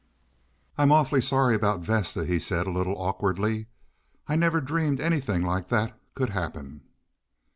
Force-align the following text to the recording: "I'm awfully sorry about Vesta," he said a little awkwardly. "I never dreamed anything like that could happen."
"I'm 0.79 0.91
awfully 0.91 1.21
sorry 1.21 1.53
about 1.53 1.81
Vesta," 1.81 2.25
he 2.25 2.39
said 2.39 2.65
a 2.65 2.71
little 2.71 2.97
awkwardly. 2.99 3.67
"I 4.27 4.35
never 4.35 4.59
dreamed 4.59 4.99
anything 4.99 5.43
like 5.43 5.67
that 5.67 5.93
could 6.15 6.31
happen." 6.31 6.81